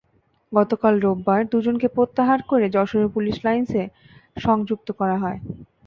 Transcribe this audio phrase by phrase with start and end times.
[0.51, 3.83] গতকাল রোববার দুজনকে প্রত্যাহার করে যশোর পুলিশ লাইনসে
[4.37, 5.39] সংযুক্ত করা হয়।